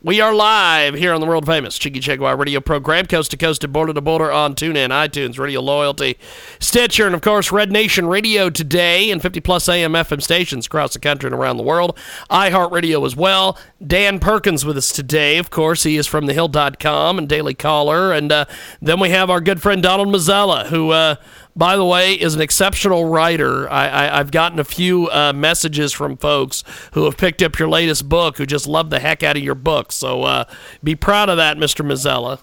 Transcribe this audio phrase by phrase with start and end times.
[0.00, 3.64] We are live here on the world famous Cheeky Jaguar radio program, coast to coast
[3.64, 6.16] and border to border on TuneIn, iTunes, Radio Loyalty,
[6.60, 10.92] Stitcher, and of course Red Nation Radio today and 50 plus AM FM stations across
[10.92, 11.98] the country and around the world.
[12.30, 13.58] iHeartRadio as well.
[13.84, 15.36] Dan Perkins with us today.
[15.36, 18.12] Of course, he is from thehill.com and Daily Caller.
[18.12, 18.44] And uh,
[18.80, 21.16] then we have our good friend Donald Mazzella, who uh,
[21.58, 23.70] by the way, is an exceptional writer.
[23.70, 26.62] I, have gotten a few uh, messages from folks
[26.92, 29.56] who have picked up your latest book who just love the heck out of your
[29.56, 29.90] book.
[29.90, 30.44] So uh,
[30.84, 31.84] be proud of that, Mr.
[31.84, 32.38] Mazzella.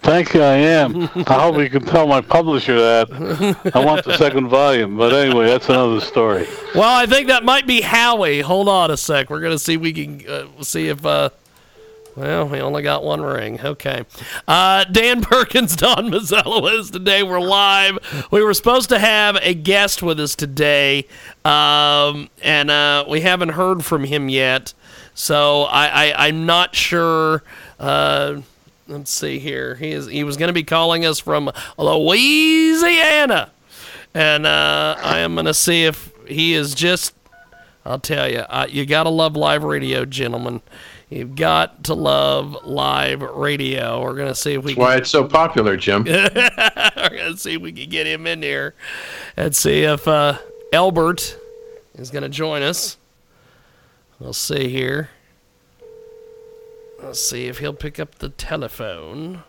[0.00, 1.02] Thank you, I am.
[1.26, 3.72] I hope you can tell my publisher that.
[3.74, 6.46] I want the second volume, but anyway, that's another story.
[6.74, 8.40] Well, I think that might be Howie.
[8.40, 9.28] Hold on a sec.
[9.28, 11.28] We're gonna see we can uh, see if uh,
[12.16, 13.60] well, we only got one ring.
[13.60, 14.04] Okay.
[14.46, 17.22] Uh, Dan Perkins, Don Mazzella with us today.
[17.22, 17.98] We're live.
[18.30, 21.08] We were supposed to have a guest with us today,
[21.44, 24.74] um, and uh, we haven't heard from him yet.
[25.14, 27.42] So I, am not sure.
[27.80, 28.42] Uh,
[28.86, 29.74] let's see here.
[29.74, 30.06] He is.
[30.06, 33.50] He was going to be calling us from Louisiana,
[34.14, 37.12] and uh, I am going to see if he is just.
[37.86, 40.62] I'll tell you, uh, you got to love live radio, gentlemen.
[41.14, 44.02] You've got to love live radio.
[44.02, 44.72] We're gonna see if we.
[44.72, 44.82] That's can...
[44.82, 46.02] why it's so popular, Jim.
[46.06, 48.74] We're gonna see if we can get him in here,
[49.36, 50.38] and see if uh,
[50.72, 51.38] Elbert
[51.94, 52.96] is gonna join us.
[54.18, 55.10] We'll see here.
[57.00, 59.44] Let's see if he'll pick up the telephone.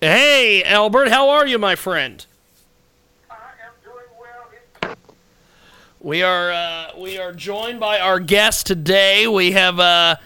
[0.00, 2.24] Hey, Albert, how are you, my friend?
[6.04, 9.26] We are uh, we are joined by our guest today.
[9.26, 10.16] We have uh,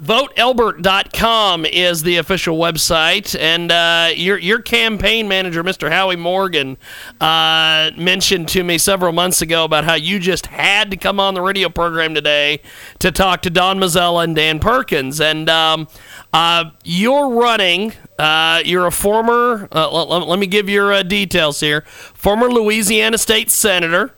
[0.00, 5.90] voteelbert.com is the official website, and uh, your your campaign manager, Mr.
[5.90, 6.76] Howie Morgan,
[7.20, 11.34] uh, mentioned to me several months ago about how you just had to come on
[11.34, 12.60] the radio program today
[13.00, 15.88] to talk to Don Mazzella and Dan Perkins, and um,
[16.32, 17.94] uh, you're running.
[18.16, 19.66] Uh, you're a former.
[19.72, 21.80] Uh, let, me give your details here.
[22.14, 24.15] Former Louisiana state senator.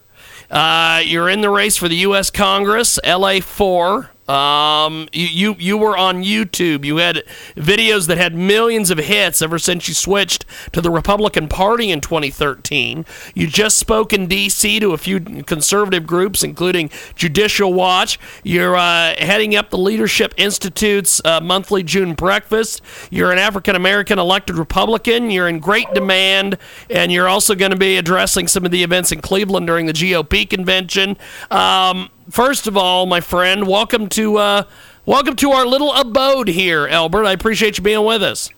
[0.50, 2.30] Uh, you're in the race for the U.S.
[2.30, 4.10] Congress, LA 4.
[4.28, 6.84] Um, you, you you were on YouTube.
[6.84, 7.24] You had
[7.56, 12.00] videos that had millions of hits ever since you switched to the Republican Party in
[12.00, 13.06] 2013.
[13.34, 14.80] You just spoke in D.C.
[14.80, 18.18] to a few conservative groups, including Judicial Watch.
[18.42, 22.82] You're uh, heading up the Leadership Institute's uh, monthly June breakfast.
[23.10, 25.30] You're an African American elected Republican.
[25.30, 26.58] You're in great demand,
[26.90, 29.92] and you're also going to be addressing some of the events in Cleveland during the
[29.92, 31.16] GOP convention.
[31.50, 34.62] Um, first of all, my friend, welcome to uh,
[35.06, 37.24] welcome to our little abode here, Albert.
[37.24, 38.50] I appreciate you being with us.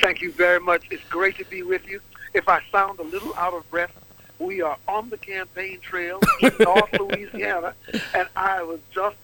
[0.00, 0.84] Thank you very much.
[0.90, 2.00] It's great to be with you.
[2.32, 3.92] If I sound a little out of breath,
[4.38, 7.74] we are on the campaign trail in North Louisiana,
[8.14, 9.16] and I was just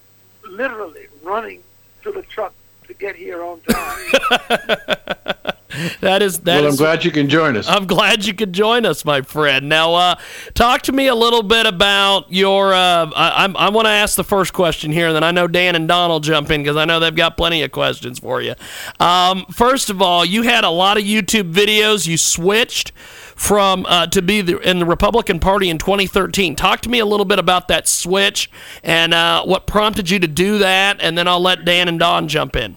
[0.44, 1.62] literally running
[2.02, 2.52] to the truck
[2.86, 4.10] to get here on time.
[6.00, 6.62] that is that.
[6.62, 7.68] Well, I'm glad you can join us.
[7.68, 9.68] I'm glad you could join us, my friend.
[9.68, 10.14] Now, uh,
[10.54, 12.72] talk to me a little bit about your.
[12.72, 15.74] Uh, I, I want to ask the first question here, and then I know Dan
[15.74, 18.54] and Don will jump in because I know they've got plenty of questions for you.
[19.00, 22.06] Um, first of all, you had a lot of YouTube videos.
[22.06, 22.92] You switched
[23.36, 26.56] from uh, to be the, in the Republican Party in 2013.
[26.56, 28.50] Talk to me a little bit about that switch
[28.82, 32.26] and uh, what prompted you to do that, and then I'll let Dan and Don
[32.26, 32.76] jump in.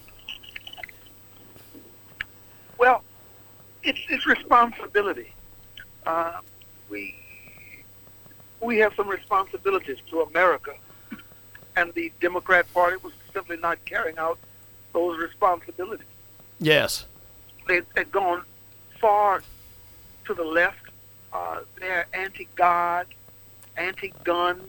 [2.77, 3.03] Well,
[3.83, 5.33] it's, it's responsibility.
[6.05, 6.39] Uh,
[6.89, 7.15] we
[8.61, 10.75] we have some responsibilities to America,
[11.77, 14.37] and the Democrat Party was simply not carrying out
[14.91, 16.05] those responsibilities.
[16.59, 17.05] Yes,
[17.67, 18.43] they had gone
[18.99, 19.41] far
[20.29, 20.77] to the left.
[21.33, 23.07] Uh, they're anti-God,
[23.75, 24.61] anti-gun,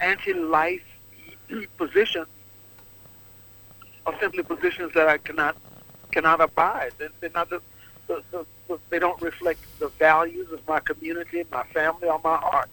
[0.00, 0.84] anti-life
[1.78, 2.26] positions
[4.04, 5.56] are simply positions that I cannot
[6.10, 6.92] cannot abide.
[6.98, 7.62] They're not the,
[8.06, 12.36] the, the, the, they don't reflect the values of my community, my family, or my
[12.36, 12.68] heart.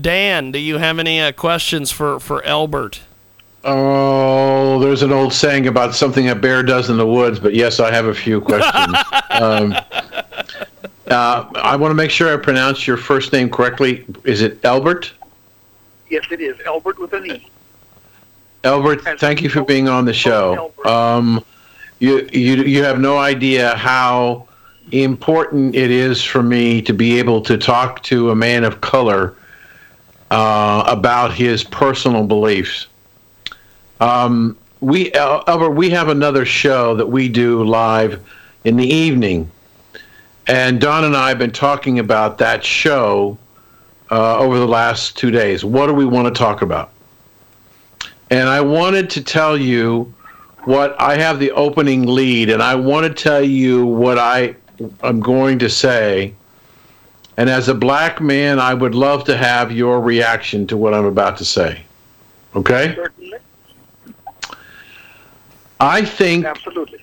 [0.00, 3.02] Dan, do you have any uh, questions for, for Albert?
[3.64, 7.78] Oh, there's an old saying about something a bear does in the woods, but yes,
[7.78, 8.96] I have a few questions.
[9.30, 9.74] um,
[11.06, 14.04] uh, I want to make sure I pronounce your first name correctly.
[14.24, 15.12] Is it Albert?
[16.10, 16.58] Yes, it is.
[16.66, 17.48] Albert with an E.
[18.64, 20.72] Albert, As thank you for being on the show.
[20.84, 21.44] Um,
[22.00, 24.48] you, you, you have no idea how
[24.90, 29.36] important it is for me to be able to talk to a man of color
[30.30, 32.88] uh, about his personal beliefs.
[34.02, 38.20] Um, we, Al- Albert, we have another show that we do live
[38.64, 39.50] in the evening,
[40.46, 43.38] and Don and I have been talking about that show
[44.10, 45.64] uh, over the last two days.
[45.64, 46.92] What do we want to talk about?
[48.32, 50.12] and I wanted to tell you
[50.64, 54.56] what I have the opening lead, and I want to tell you what I
[55.02, 56.32] am going to say.
[57.36, 61.04] And as a black man, I would love to have your reaction to what I'm
[61.04, 61.82] about to say.
[62.56, 62.94] Okay?
[62.94, 63.38] Certainly.
[65.82, 67.00] I think Absolutely.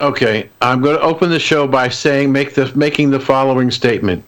[0.00, 4.24] Okay, I'm going to open the show by saying make the making the following statement.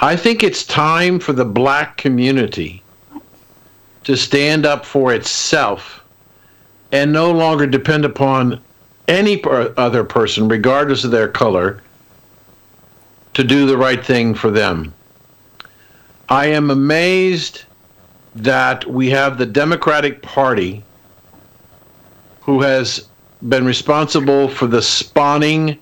[0.00, 2.82] I think it's time for the black community
[4.02, 6.02] to stand up for itself
[6.90, 8.60] and no longer depend upon
[9.06, 11.80] any per- uh, other person regardless of their color
[13.34, 14.92] to do the right thing for them.
[16.28, 17.62] I am amazed
[18.34, 20.82] that we have the Democratic Party
[22.46, 23.08] who has
[23.48, 25.76] been responsible for the spawning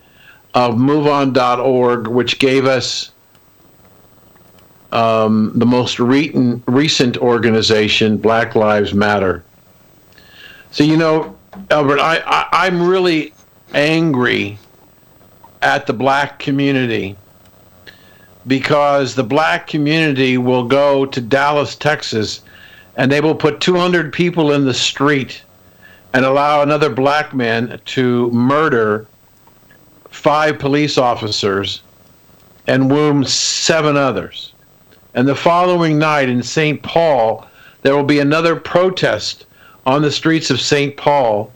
[0.54, 3.12] of MoveOn.org, which gave us
[4.90, 6.32] um, the most re-
[6.66, 9.44] recent organization, Black Lives Matter.
[10.70, 11.36] So, you know,
[11.70, 13.34] Albert, I, I, I'm really
[13.74, 14.58] angry
[15.60, 17.14] at the black community
[18.46, 22.40] because the black community will go to Dallas, Texas,
[22.96, 25.42] and they will put 200 people in the street
[26.14, 29.06] and allow another black man to murder
[30.10, 31.82] five police officers
[32.68, 34.52] and wound seven others.
[35.14, 36.80] And the following night in St.
[36.82, 37.46] Paul,
[37.82, 39.46] there will be another protest
[39.86, 40.96] on the streets of St.
[40.96, 41.52] Paul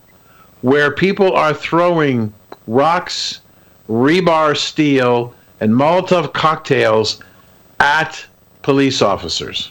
[0.63, 2.35] where people are throwing
[2.67, 3.41] rocks,
[3.89, 7.23] rebar steel, and Molotov cocktails
[7.79, 8.27] at
[8.63, 9.71] police officers.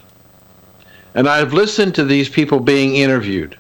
[1.14, 3.58] And I've listened to these people being interviewed.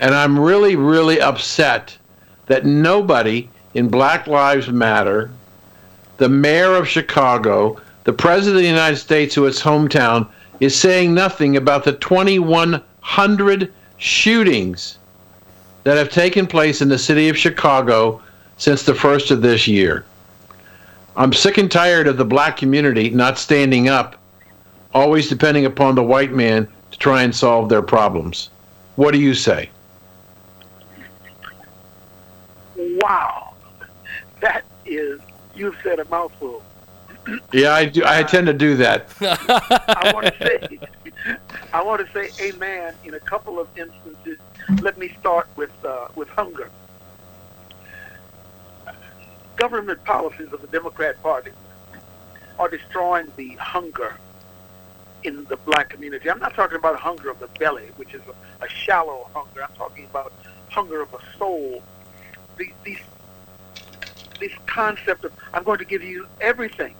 [0.00, 1.96] And I'm really, really upset
[2.46, 5.30] that nobody in Black Lives Matter,
[6.16, 10.26] the mayor of Chicago, the president of the United States, who is hometown,
[10.58, 14.98] is saying nothing about the 2,100 shootings
[15.84, 18.22] that have taken place in the city of Chicago
[18.56, 20.06] since the first of this year.
[21.14, 24.16] I'm sick and tired of the black community not standing up,
[24.94, 28.48] always depending upon the white man to try and solve their problems.
[28.96, 29.68] What do you say?
[32.98, 33.54] Wow.
[34.40, 35.20] That is,
[35.54, 36.62] you've said a mouthful.
[37.52, 38.02] Yeah, I do.
[38.04, 39.12] I tend to do that.
[39.20, 40.78] I want to say,
[41.72, 44.38] I want to say amen in a couple of instances.
[44.80, 46.70] Let me start with uh, with hunger.
[49.56, 51.50] Government policies of the Democrat Party
[52.58, 54.16] are destroying the hunger
[55.22, 56.30] in the black community.
[56.30, 59.62] I'm not talking about hunger of the belly, which is a, a shallow hunger.
[59.62, 60.32] I'm talking about
[60.68, 61.82] hunger of a soul.
[62.60, 62.98] The, these
[64.38, 66.94] this concept of I'm going to give you everything.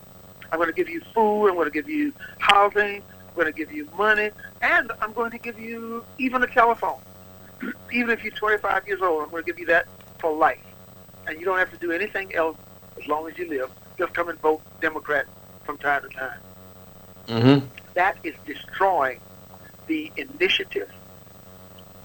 [0.51, 1.49] I'm going to give you food.
[1.49, 3.03] I'm going to give you housing.
[3.29, 4.31] I'm going to give you money,
[4.63, 6.99] and I'm going to give you even a telephone.
[7.93, 9.87] even if you're 25 years old, I'm going to give you that
[10.19, 10.65] for life,
[11.27, 12.57] and you don't have to do anything else
[12.99, 13.71] as long as you live.
[13.99, 15.27] Just come and vote Democrat
[15.65, 16.41] from time to time.
[17.29, 17.67] Mm-hmm.
[17.93, 19.21] That is destroying
[19.89, 20.91] the initiative,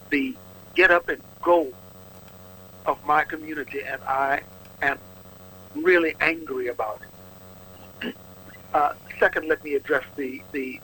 [0.09, 0.35] the
[0.75, 1.73] get up and go
[2.85, 4.41] of my community, and I
[4.81, 4.99] am
[5.75, 8.15] really angry about it.
[8.73, 10.79] Uh, second, let me address the the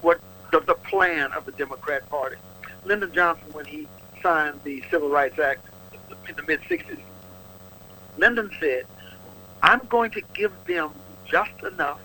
[0.00, 2.36] what the, the plan of the Democrat Party.
[2.84, 3.86] Lyndon Johnson, when he
[4.22, 5.66] signed the Civil Rights Act
[6.28, 6.98] in the mid '60s,
[8.16, 8.86] Lyndon said,
[9.62, 10.92] "I'm going to give them
[11.26, 12.00] just enough,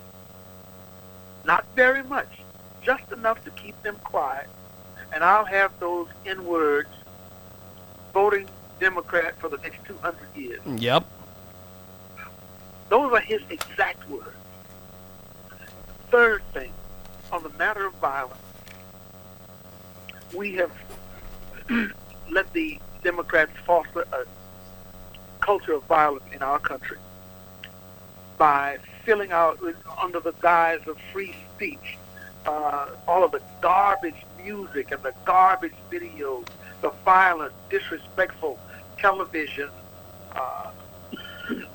[1.45, 2.39] not very much,
[2.81, 4.47] just enough to keep them quiet,
[5.13, 6.89] and I'll have those N words
[8.13, 8.47] voting
[8.79, 11.05] Democrat for the next 200 years." Yep.
[12.89, 14.35] Those are his exact words.
[16.09, 16.73] Third thing,
[17.31, 18.41] on the matter of violence,
[20.35, 20.71] we have
[22.29, 24.25] let the Democrats foster a
[25.39, 26.97] culture of violence in our country
[28.37, 29.59] by filling out
[30.01, 31.97] under the guise of free speech
[32.45, 36.45] uh, all of the garbage music and the garbage videos,
[36.81, 38.59] the violent, disrespectful
[38.97, 39.69] television,
[40.35, 40.71] uh,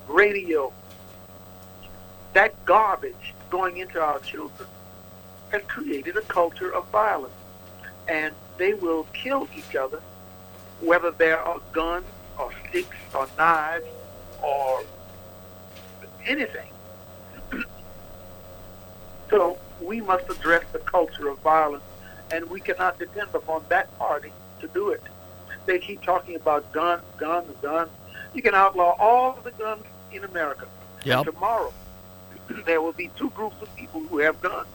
[0.09, 0.73] radio,
[2.33, 4.69] that garbage going into our children
[5.51, 7.33] has created a culture of violence.
[8.09, 10.01] And they will kill each other,
[10.81, 12.07] whether there are guns
[12.39, 13.87] or sticks or knives
[14.43, 14.83] or
[16.27, 16.69] anything.
[19.31, 21.85] so we must address the culture of violence,
[22.31, 24.33] and we cannot depend upon that party
[24.67, 25.03] to do it.
[25.67, 27.91] They keep talking about guns, guns, guns.
[28.35, 30.67] You can outlaw all the guns in America.
[31.05, 31.27] Yep.
[31.27, 31.73] Tomorrow,
[32.67, 34.69] there will be two groups of people who have guns.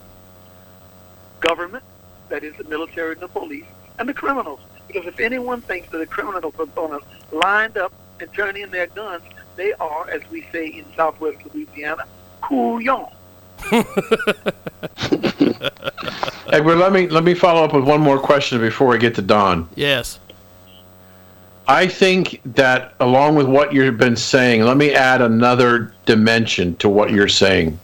[1.39, 1.83] Government,
[2.29, 3.65] that is the military and the police,
[3.97, 4.59] and the criminals.
[4.87, 8.71] Because if anyone thinks that the criminals are going to lined up and turn in
[8.71, 9.23] their guns,
[9.55, 12.05] they are, as we say in southwest Louisiana,
[12.41, 13.05] couillon.
[16.51, 19.21] Edward, let me let me follow up with one more question before we get to
[19.21, 19.69] Don.
[19.75, 20.19] Yes.
[21.67, 26.89] I think that along with what you've been saying, let me add another dimension to
[26.89, 27.79] what you're saying.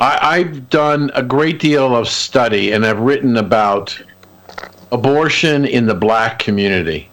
[0.00, 3.96] I, I've done a great deal of study and I've written about
[4.90, 7.08] abortion in the black community.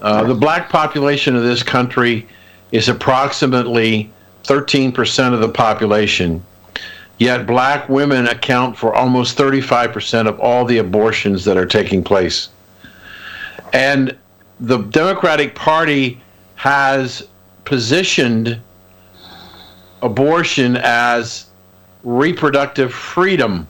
[0.00, 2.26] Uh, the black population of this country
[2.72, 4.10] is approximately
[4.44, 6.42] 13% of the population,
[7.18, 12.48] yet black women account for almost 35% of all the abortions that are taking place.
[13.72, 14.16] And
[14.60, 16.20] the Democratic Party
[16.56, 17.26] has
[17.64, 18.60] positioned
[20.02, 21.46] abortion as
[22.04, 23.66] reproductive freedom.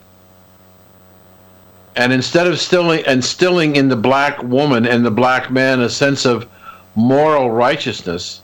[1.97, 6.25] And instead of instilling, instilling in the black woman and the black man a sense
[6.25, 6.49] of
[6.95, 8.42] moral righteousness,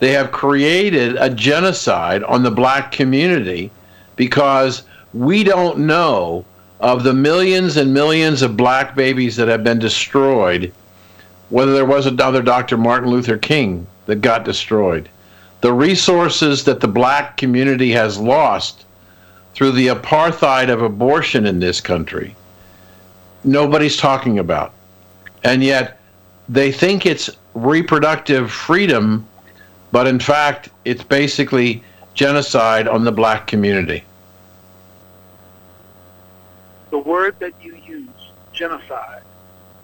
[0.00, 3.70] they have created a genocide on the black community
[4.16, 4.82] because
[5.14, 6.44] we don't know
[6.80, 10.72] of the millions and millions of black babies that have been destroyed,
[11.50, 12.78] whether there was another Dr.
[12.78, 15.08] Martin Luther King that got destroyed.
[15.60, 18.86] The resources that the black community has lost
[19.52, 22.34] through the apartheid of abortion in this country,
[23.44, 24.72] nobody's talking about.
[25.44, 26.00] And yet
[26.48, 29.26] they think it's reproductive freedom,
[29.92, 31.82] but in fact, it's basically
[32.14, 34.04] genocide on the black community.
[36.90, 38.08] The word that you use,
[38.52, 39.22] genocide,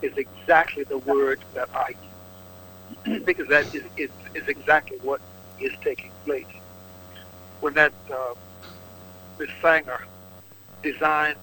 [0.02, 1.94] is exactly the word that I
[3.06, 5.20] use because that is, is, is exactly what
[5.60, 6.44] is taking place.
[7.60, 8.34] When that uh,
[9.38, 10.00] Miss Sanger
[10.82, 11.36] designed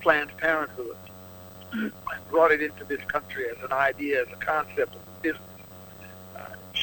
[0.00, 0.96] Planned Parenthood
[1.72, 1.92] and
[2.30, 5.55] brought it into this country as an idea, as a concept of business, uh,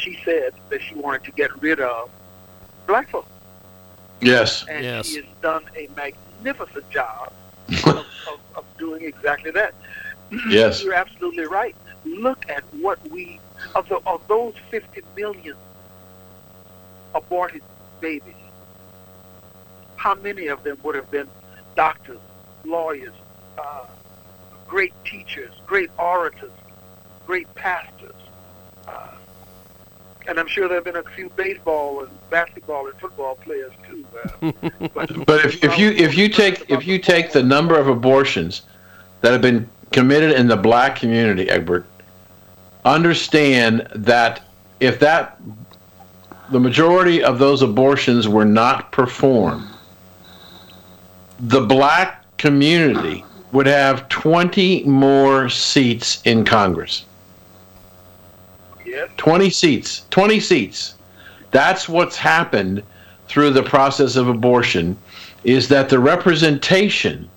[0.03, 2.09] she said that she wanted to get rid of
[2.87, 3.29] black folks.
[4.21, 4.65] Yes.
[4.69, 5.07] And Yes.
[5.07, 7.31] she has done a magnificent job
[7.85, 9.73] of, of, of doing exactly that.
[10.49, 10.83] Yes.
[10.83, 11.75] You're absolutely right.
[12.05, 13.39] Look at what we
[13.75, 15.55] of the of those 50 million
[17.13, 17.61] aborted
[18.01, 18.33] babies.
[19.95, 21.27] How many of them would have been
[21.75, 22.17] doctors,
[22.65, 23.13] lawyers,
[23.59, 23.85] uh,
[24.67, 26.51] great teachers, great orators,
[27.27, 28.15] great pastors?
[28.87, 29.12] Uh,
[30.27, 34.05] and I'm sure there have been a few baseball and basketball and football players too.
[34.41, 34.51] Uh,
[34.93, 38.63] but But if, if you if you take if you take the number of abortions
[39.21, 41.85] that have been committed in the black community, Egbert,
[42.85, 44.41] understand that
[44.79, 45.39] if that
[46.51, 49.67] the majority of those abortions were not performed,
[51.39, 57.05] the black community would have 20 more seats in Congress.
[58.93, 60.05] Yes, 20 seats.
[60.09, 60.95] 20 seats.
[61.51, 62.83] That's what's happened
[63.27, 64.97] through the process of abortion
[65.43, 67.29] is that the representation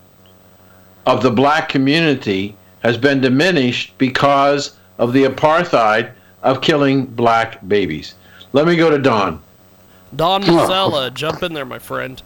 [1.07, 8.15] of the black community has been diminished because of the apartheid of killing black babies.
[8.53, 9.43] Let me go to Don.
[10.15, 12.23] Don Mazzella, jump in there, my friend.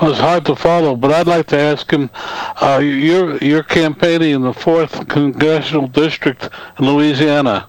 [0.00, 2.10] Well, it's hard to follow, but I'd like to ask him.
[2.60, 7.66] Uh, you're you're campaigning in the fourth congressional district in Louisiana,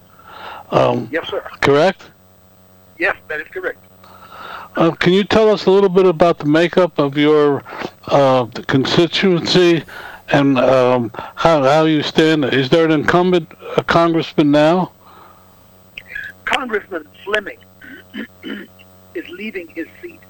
[0.74, 1.40] um, yes, sir.
[1.60, 2.10] correct?
[2.98, 3.78] Yes, that is correct.
[4.76, 7.62] Uh, can you tell us a little bit about the makeup of your
[8.06, 9.84] uh, constituency
[10.32, 12.44] and um, how how you stand?
[12.44, 13.48] Is there an incumbent
[13.86, 14.90] congressman now?
[16.44, 17.58] Congressman Fleming
[19.14, 20.20] is leaving his seat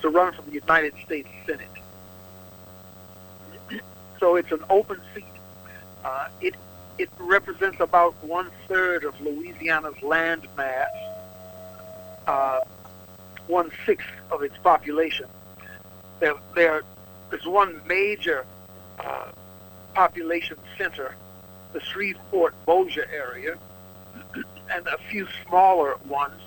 [0.00, 1.68] to run for the United States Senate.
[4.18, 5.24] So it's an open seat.
[6.04, 6.54] Uh, it
[7.00, 10.90] it represents about one third of Louisiana's land mass,
[12.26, 12.60] uh,
[13.46, 15.26] one sixth of its population.
[16.18, 16.82] There, there
[17.32, 18.44] is one major
[18.98, 19.32] uh,
[19.94, 21.14] population center,
[21.72, 23.56] the Shreveport Bossier area,
[24.70, 26.38] and a few smaller ones,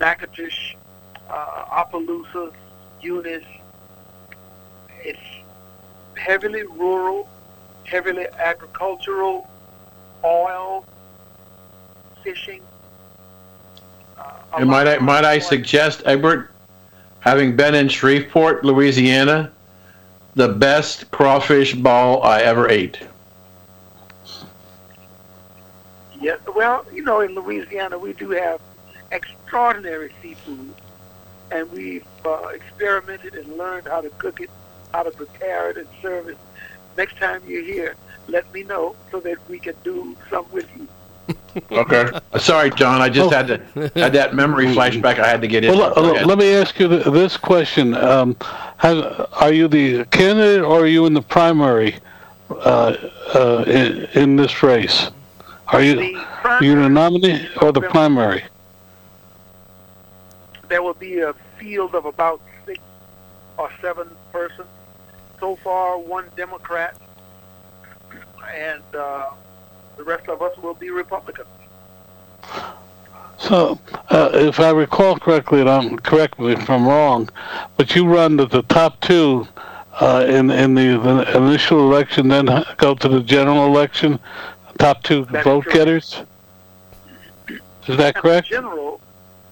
[0.00, 0.74] Natchitoches,
[1.30, 2.54] uh, Opelousas,
[3.00, 3.44] Eunice.
[5.04, 5.20] It's
[6.16, 7.28] heavily rural,
[7.84, 9.48] heavily agricultural,
[10.24, 10.84] oil,
[12.22, 12.62] fishing.
[14.18, 16.50] Uh, And might I, might I suggest, Egbert,
[17.20, 19.52] having been in Shreveport, Louisiana,
[20.34, 22.98] the best crawfish ball I ever ate.
[26.20, 28.60] Yeah, well, you know, in Louisiana, we do have
[29.10, 30.72] extraordinary seafood,
[31.50, 34.48] and we've uh, experimented and learned how to cook it,
[34.92, 36.38] how to prepare it, and serve it.
[36.96, 37.96] Next time you're here,
[38.28, 40.88] let me know so that we can do some with you.
[41.70, 42.08] Okay.
[42.38, 43.02] Sorry, John.
[43.02, 45.18] I just had to had that memory flashback.
[45.18, 45.76] I had to get in.
[45.76, 48.36] Well, Go let, let me ask you th- this question: um,
[48.78, 48.96] has,
[49.34, 51.96] Are you the candidate or are you in the primary
[52.50, 52.96] uh,
[53.34, 55.10] uh, in, in this race?
[55.68, 58.42] Are you The you the nominee or the primary?
[60.68, 62.80] there will be a field of about six
[63.58, 64.68] or seven persons.
[65.38, 66.96] So far, one Democrat,
[68.54, 69.30] and uh,
[69.96, 71.48] the rest of us will be Republicans.
[73.38, 73.78] So,
[74.10, 77.28] uh, if I recall correctly, and I'm correct me if I'm wrong,
[77.76, 79.48] but you run to the top two
[80.00, 84.20] uh, in in the, the initial election, then go to the general election,
[84.78, 85.76] top two That's vote correct.
[85.76, 86.22] getters.
[87.88, 88.48] Is that And correct?
[88.48, 89.00] The general,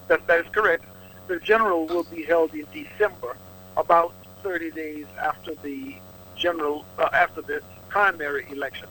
[0.09, 0.85] that, that is correct.
[1.27, 3.37] The general will be held in December,
[3.77, 5.97] about 30 days after the
[6.37, 8.89] general, uh, after the primary election,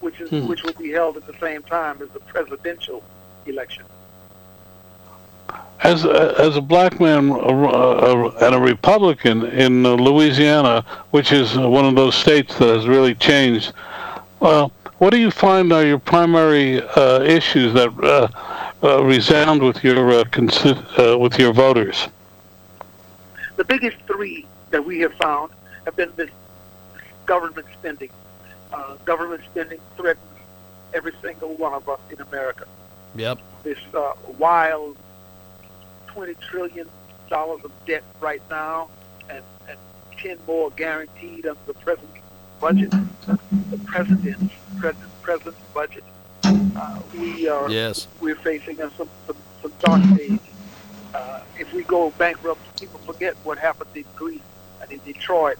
[0.00, 0.46] which is Hmm.
[0.48, 3.02] which will be held at the same time as the presidential
[3.46, 3.84] election.
[5.82, 11.68] As a, as a black man and a Republican in uh, Louisiana, which is uh,
[11.68, 13.72] one of those states that has really changed,
[14.40, 18.28] well, what do you find are your primary uh, issues that uh,
[18.82, 22.08] uh, resound with your uh, consi- uh, with your voters?
[23.56, 25.52] The biggest three that we have found
[25.84, 26.30] have been this
[27.26, 28.10] government spending.
[28.72, 30.26] Uh, government spending threatens
[30.92, 32.66] every single one of us in America.
[33.14, 33.38] Yep.
[33.62, 34.96] This uh, wild
[36.08, 36.88] twenty trillion
[37.30, 38.88] dollars of debt right now,
[39.30, 39.78] and, and
[40.18, 42.08] ten more guaranteed under the present
[42.60, 42.90] budget.
[42.90, 46.04] The president's present present budget.
[46.44, 48.08] Uh, we are Yes.
[48.20, 50.40] we're facing uh, some, some, some dark days.
[51.14, 54.40] Uh, if we go bankrupt, people forget what happened in Greece
[54.82, 55.56] and in Detroit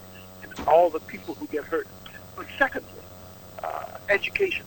[0.67, 1.89] all the people who get hurt.
[2.37, 3.03] But secondly,
[3.63, 4.67] uh, education.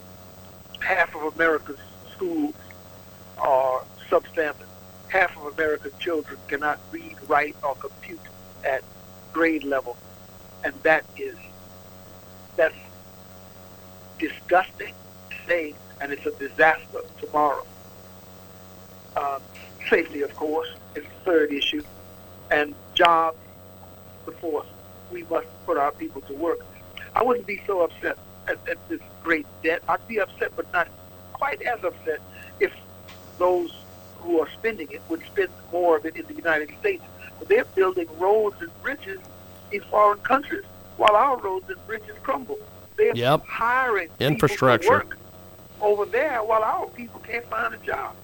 [0.80, 1.80] Half of America's
[2.14, 2.56] schools
[3.38, 4.68] are substandard.
[5.10, 8.20] Half of America's children cannot read, write, or compute
[8.64, 8.84] at
[9.34, 9.98] grade level.
[10.64, 11.36] And that is,
[12.56, 12.76] that's
[14.20, 14.94] disgusting
[15.30, 17.66] today, and it's a disaster tomorrow.
[19.16, 19.42] Um,
[19.90, 21.84] safety, of course, is the third issue,
[22.52, 23.38] and jobs,
[24.26, 24.68] the fourth.
[25.12, 26.60] We must put our people to work.
[27.16, 28.18] I wouldn't be so upset
[28.48, 29.82] at, at this great debt.
[29.88, 30.88] I'd be upset, but not
[31.34, 32.20] quite as upset
[32.60, 32.74] if
[33.38, 33.72] those
[34.20, 37.04] who are spending it would spend more of it in the United States.
[37.40, 39.20] But they're building roads and bridges
[39.72, 40.64] in foreign countries
[40.98, 42.58] while our roads and bridges crumble.
[42.98, 43.46] They're Yep.
[43.46, 44.90] hiring people to Infrastructure.
[44.90, 45.18] work
[45.82, 48.16] over there while our people can't find a job.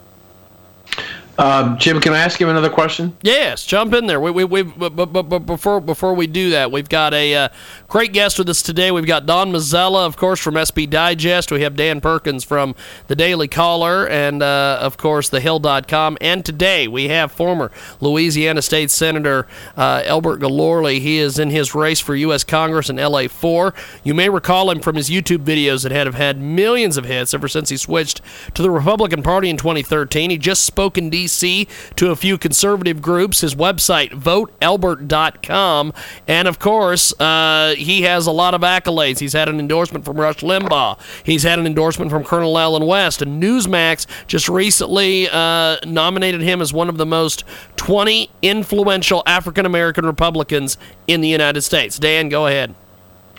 [1.38, 3.18] Um, Jim, can I ask him another question?
[3.22, 4.20] Yes, jump in there.
[4.20, 7.50] We, we, we, but, but, but before before we do that, we've got a uh,
[7.88, 8.92] great guest with us today.
[8.92, 11.52] We've got Don Mazzella, of course, from SB Digest.
[11.52, 12.76] We have Dan Perkins from
[13.08, 16.18] the Daily Caller, and uh, of course, the thehill.com.
[16.22, 21.00] And today we have former Louisiana State Senator uh, Elbert Guillory.
[21.00, 22.44] He is in his race for U.S.
[22.44, 23.74] Congress in LA 4.
[24.04, 27.48] You may recall him from his YouTube videos that have had millions of hits ever
[27.48, 28.22] since he switched
[28.54, 30.30] to the Republican Party in 2013.
[30.30, 31.68] He just spoke in D.C.
[31.96, 33.42] to a few conservative groups.
[33.42, 35.94] His website, voteelbert.com.
[36.28, 39.20] And of course, uh, he has a lot of accolades.
[39.20, 43.22] He's had an endorsement from Rush Limbaugh, he's had an endorsement from Colonel Allen West.
[43.22, 47.46] And Newsmax just recently uh, nominated him as one of the most
[47.78, 51.98] 20 influential African American Republicans in the United States.
[51.98, 52.76] Dan, go ahead.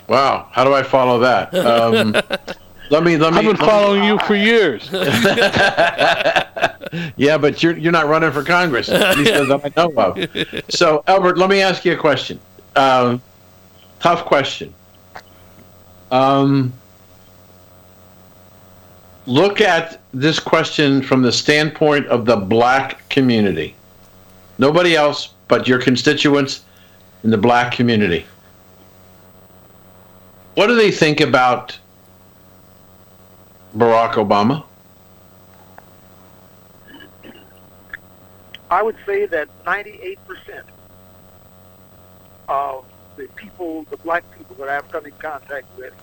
[0.07, 1.53] Wow, how do I follow that?
[1.53, 2.15] Um,
[2.89, 3.39] let me let me.
[3.39, 4.89] I've been let me- following you for years.
[7.17, 10.63] Yeah, but you're you're not running for Congress, at least that I know of.
[10.69, 12.39] So, Albert, let me ask you a question.
[12.75, 13.21] Um,
[13.99, 14.73] tough question.
[16.11, 16.73] Um,
[19.25, 23.75] look at this question from the standpoint of the black community.
[24.57, 26.63] Nobody else but your constituents
[27.23, 28.25] in the black community.
[30.55, 31.77] What do they think about
[33.75, 34.63] Barack Obama?
[38.71, 40.17] I would say that 98%
[42.47, 42.85] of
[43.15, 45.93] the people, the black people that I've come in contact with,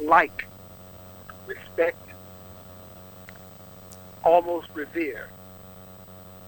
[0.00, 0.46] like,
[1.46, 1.98] respect,
[4.24, 5.28] almost revere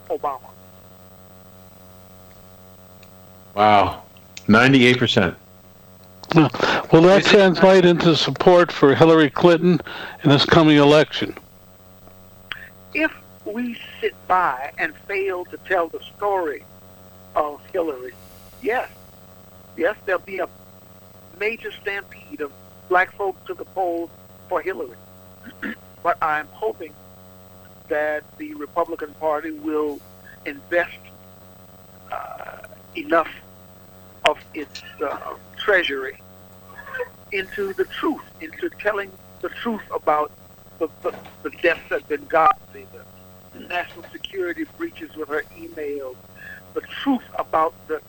[0.08, 0.50] Obama.
[3.54, 4.02] Wow.
[4.46, 5.36] 98%.
[6.34, 6.48] No.
[6.92, 9.80] Will that translate into support for Hillary Clinton
[10.24, 11.36] in this coming election?
[12.94, 13.12] If
[13.44, 16.64] we sit by and fail to tell the story
[17.34, 18.12] of Hillary,
[18.62, 18.88] yes,
[19.76, 20.48] yes, there'll be a
[21.38, 22.52] major stampede of
[22.88, 24.10] black folks to the polls
[24.48, 24.96] for Hillary.
[26.02, 26.94] but I'm hoping
[27.88, 30.00] that the Republican Party will
[30.44, 30.98] invest
[32.10, 32.58] uh,
[32.94, 33.30] enough
[34.24, 35.34] of its uh,
[35.66, 36.16] treasury
[37.32, 40.30] into the truth, into telling the truth about
[40.78, 42.86] the, the, the deaths that have been godly,
[43.52, 46.14] the national security breaches with her emails,
[46.74, 48.00] the truth about the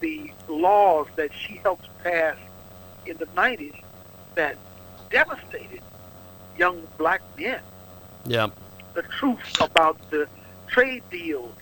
[0.00, 2.36] the laws that she helped pass
[3.06, 3.80] in the 90s
[4.34, 4.58] that
[5.10, 5.80] devastated
[6.58, 7.60] young black men.
[8.26, 8.48] Yeah.
[8.92, 10.28] The truth about the
[10.66, 11.54] trade deals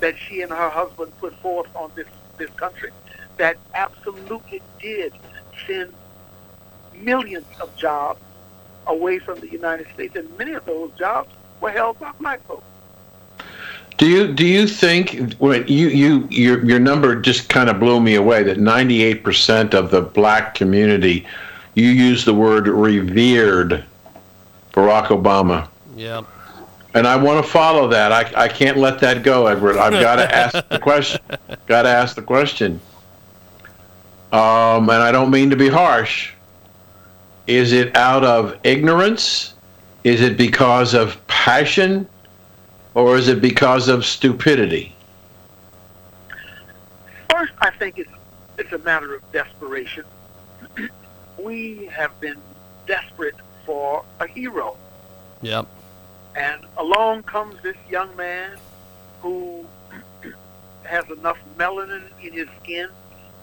[0.00, 2.90] that she and her husband put forth on this, this country
[3.38, 5.12] that absolutely did
[5.66, 5.92] send
[6.94, 8.20] millions of jobs
[8.86, 12.64] away from the United States, and many of those jobs were held by black folks.
[13.96, 18.00] Do you do you think when you you your your number just kind of blew
[18.00, 21.26] me away that 98% of the black community
[21.74, 23.84] you use the word revered
[24.72, 25.68] Barack Obama.
[25.96, 26.22] Yeah.
[26.94, 28.12] And I want to follow that.
[28.12, 29.76] I, I can't let that go, Edward.
[29.76, 31.20] I've got to ask the question.
[31.66, 32.80] Got to ask the question.
[34.32, 36.32] Um, and I don't mean to be harsh.
[37.46, 39.54] Is it out of ignorance?
[40.04, 42.06] Is it because of passion?
[42.94, 44.94] Or is it because of stupidity?
[47.30, 48.10] First, I think it's,
[48.58, 50.04] it's a matter of desperation.
[51.42, 52.38] we have been
[52.86, 54.76] desperate for a hero.
[55.40, 55.66] Yep.
[56.36, 58.58] And along comes this young man
[59.22, 59.64] who
[60.82, 62.88] has enough melanin in his skin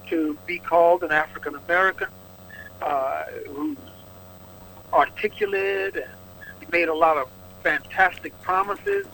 [0.07, 2.07] to be called an African American,
[2.81, 3.77] uh, who's
[4.93, 7.29] articulate and made a lot of
[7.63, 9.05] fantastic promises.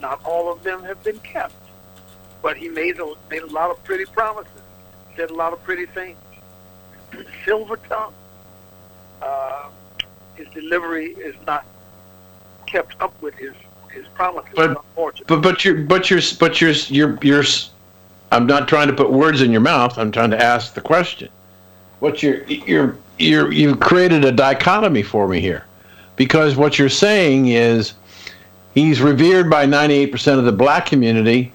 [0.00, 1.54] Not all of them have been kept,
[2.42, 4.62] but he made a, made a lot of pretty promises,
[5.16, 6.18] said a lot of pretty things.
[7.44, 8.14] Silver tongue.
[9.20, 9.68] Uh,
[10.34, 11.66] his delivery is not
[12.66, 13.52] kept up with his
[13.92, 14.52] his promises.
[14.54, 14.78] But
[15.26, 17.44] but but you're but you're but you're you're you're.
[18.32, 19.98] I'm not trying to put words in your mouth.
[19.98, 21.28] I'm trying to ask the question.
[21.98, 25.64] What you're you're you're you've created a dichotomy for me here,
[26.16, 27.94] because what you're saying is
[28.74, 31.52] he's revered by 98% of the black community,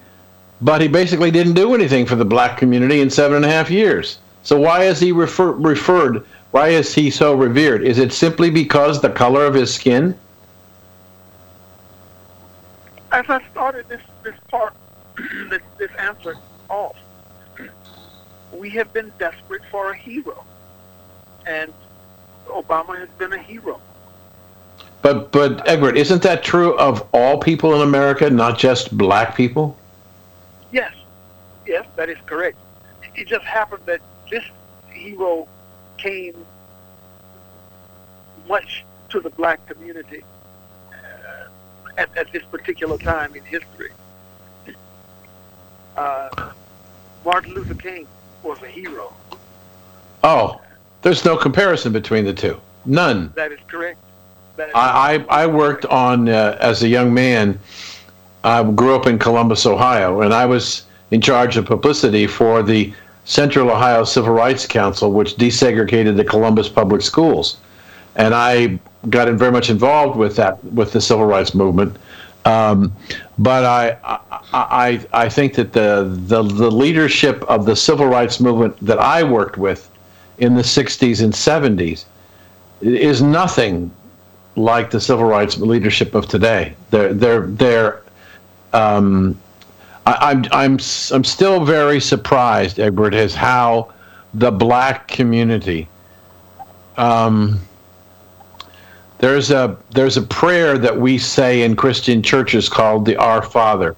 [0.61, 3.71] but he basically didn't do anything for the black community in seven and a half
[3.71, 4.19] years.
[4.43, 6.25] So why is he refer, referred?
[6.51, 7.83] Why is he so revered?
[7.83, 10.17] Is it simply because the color of his skin?
[13.11, 14.75] As I started this this part,
[15.49, 16.35] this, this answer
[16.69, 16.97] off,
[18.53, 20.45] we have been desperate for a hero,
[21.45, 21.73] and
[22.47, 23.79] Obama has been a hero.
[25.01, 29.77] But but Edward, isn't that true of all people in America, not just black people?
[30.71, 30.93] Yes,
[31.67, 32.57] yes, that is correct.
[33.15, 34.43] It just happened that this
[34.89, 35.47] hero
[35.97, 36.35] came
[38.47, 40.23] much to the black community
[40.91, 41.47] uh,
[41.97, 43.91] at, at this particular time in history.
[45.97, 46.51] Uh,
[47.23, 48.07] Martin Luther King
[48.43, 49.13] was a hero.
[50.23, 50.61] Oh,
[51.01, 52.59] there's no comparison between the two.
[52.85, 53.31] None.
[53.35, 53.99] That is correct.
[54.57, 57.59] That is I, I, I worked on, uh, as a young man,
[58.43, 62.93] I grew up in Columbus, Ohio, and I was in charge of publicity for the
[63.25, 67.57] Central Ohio Civil Rights Council, which desegregated the Columbus public schools.
[68.15, 68.79] And I
[69.09, 71.97] got very much involved with that, with the civil rights movement.
[72.45, 72.93] Um,
[73.37, 73.97] but I,
[74.53, 79.23] I, I think that the, the, the leadership of the civil rights movement that I
[79.23, 79.89] worked with
[80.37, 82.05] in the 60s and 70s
[82.81, 83.91] is nothing
[84.55, 86.75] like the civil rights leadership of today.
[86.91, 88.03] They're, they're, they're,
[88.71, 89.37] um,
[90.05, 90.79] I, I'm, I'm,
[91.11, 93.93] I'm still very surprised, Edward, as how
[94.33, 95.89] the black community,
[96.97, 97.59] um,
[99.19, 103.95] there's a there's a prayer that we say in Christian churches called the Our Father.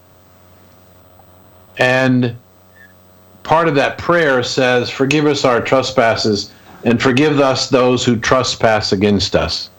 [1.78, 2.36] And
[3.44, 6.52] part of that prayer says, Forgive us our trespasses
[6.84, 9.70] and forgive us those who trespass against us.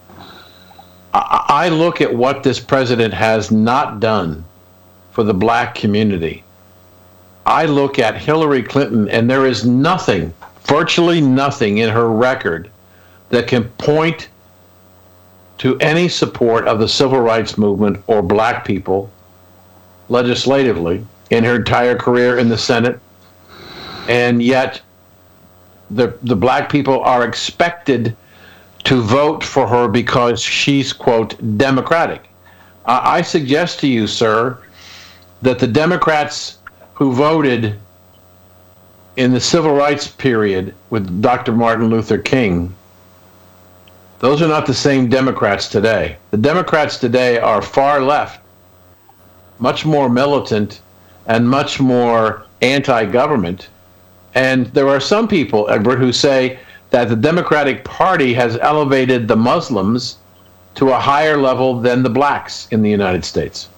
[1.15, 4.45] I, look at what this president has not done
[5.11, 6.45] for the black community.
[7.47, 12.71] I look at Hillary Clinton, and there is nothing, virtually nothing in her record
[13.31, 14.29] that can point
[15.59, 19.11] to any support of the civil rights movement or black people
[20.09, 22.99] legislatively in her entire career in the Senate.
[24.09, 24.81] And yet,
[25.91, 28.17] the, the black people are expected
[28.85, 32.29] to vote for her because she's, quote, Democratic.
[32.87, 34.59] I suggest to you, sir,
[35.43, 36.59] that the Democrats
[36.95, 37.79] who voted
[39.17, 41.53] in the civil rights period with Dr.
[41.53, 42.75] Martin Luther King,
[44.21, 46.17] those are not the same Democrats today.
[46.31, 48.41] The Democrats today are far left,
[49.59, 50.81] much more militant,
[51.27, 53.69] and much more anti government.
[54.35, 56.59] And there are some people, Edward, who say
[56.91, 60.19] that the Democratic Party has elevated the Muslims
[60.75, 63.69] to a higher level than the blacks in the United States?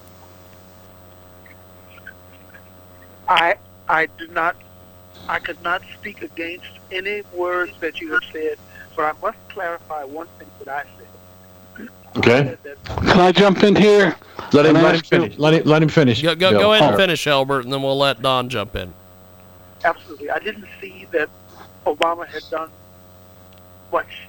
[3.28, 3.56] I
[3.88, 4.56] I do not
[5.28, 8.58] I could not speak against any words that you have said,
[8.96, 11.88] but I must clarify one thing that I said.
[12.16, 12.56] Okay.
[12.84, 14.16] Can I jump in here?
[14.52, 15.38] Let him, let him finish.
[15.38, 16.22] Let him, let him finish.
[16.22, 16.60] Go, go, Bill.
[16.60, 18.92] go ahead and finish, Albert, and then we'll let Don jump in.
[19.84, 20.30] Absolutely.
[20.30, 21.30] I didn't see that
[21.86, 22.70] Obama had done
[23.92, 24.28] much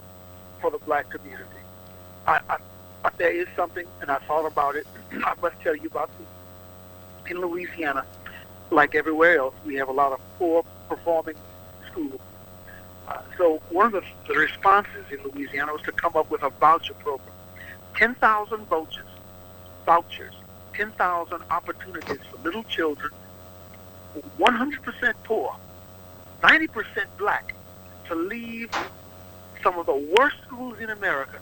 [0.61, 1.45] for the black community.
[2.27, 2.57] I, I,
[3.03, 4.85] I, there is something, and I thought about it.
[5.11, 6.27] I must tell you about this.
[7.31, 8.05] In Louisiana,
[8.69, 11.35] like everywhere else, we have a lot of poor performing
[11.91, 12.21] schools.
[13.37, 16.93] So one of the, the responses in Louisiana was to come up with a voucher
[16.95, 17.27] program.
[17.95, 19.05] 10,000 vouchers,
[19.85, 20.33] vouchers,
[20.73, 23.11] 10,000 opportunities for little children
[24.39, 25.55] 100% poor,
[26.41, 27.55] 90% black,
[28.07, 28.69] to leave
[29.63, 31.39] some of the worst schools in America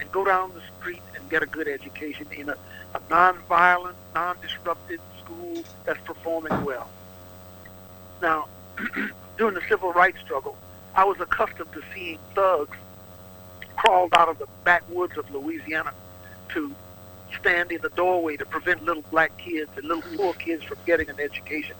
[0.00, 2.56] and go down the street and get a good education in a,
[2.94, 6.88] a non-violent, non-disrupted school that's performing well.
[8.22, 8.46] Now,
[9.38, 10.56] during the civil rights struggle,
[10.96, 12.76] I was accustomed to seeing thugs
[13.76, 15.92] crawled out of the backwoods of Louisiana
[16.54, 16.74] to
[17.38, 21.10] stand in the doorway to prevent little black kids and little poor kids from getting
[21.10, 21.76] an education.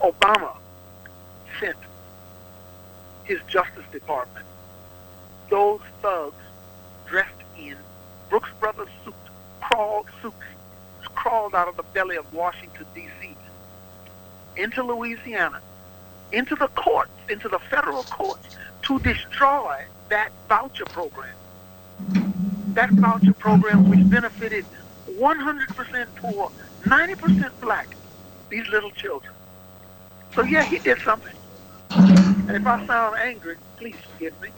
[0.00, 0.56] Obama
[1.60, 1.76] sent
[3.22, 4.44] his Justice Department,
[5.48, 6.34] those thugs
[7.06, 7.76] dressed in
[8.28, 9.16] Brooks Brothers suits,
[9.60, 10.34] crawled suits,
[11.14, 13.36] crawled out of the belly of Washington, D.C.,
[14.56, 15.60] into Louisiana,
[16.32, 21.34] into the courts, into the federal courts, to destroy that voucher program.
[22.74, 24.64] That voucher program which benefited
[25.10, 26.50] 100% poor,
[26.84, 27.88] 90% black,
[28.48, 29.32] these little children.
[30.34, 31.34] So yeah, he did something.
[31.90, 34.48] And if I sound angry, please forgive me.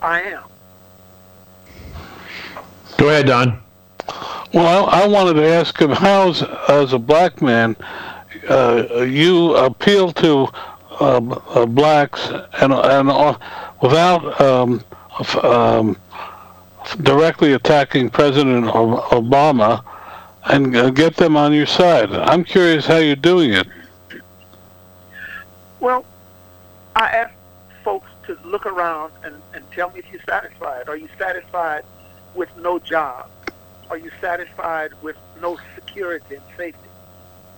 [0.00, 0.44] I am.
[2.96, 3.60] Go ahead, Don.
[4.52, 7.76] Well, I, I wanted to ask him how, as, as a black man,
[8.48, 10.48] uh, you appeal to
[11.00, 12.28] uh, blacks
[12.60, 13.38] and and uh,
[13.82, 14.84] without um,
[15.42, 15.96] um,
[17.02, 19.82] directly attacking President Obama
[20.44, 22.10] and uh, get them on your side.
[22.12, 23.66] I'm curious how you're doing it.
[25.80, 26.04] Well,
[26.96, 27.34] I ask
[27.84, 30.88] folks to look around and, and tell me if you're satisfied.
[30.88, 31.84] Are you satisfied
[32.34, 33.30] with no job?
[33.90, 36.80] Are you satisfied with no security and safety?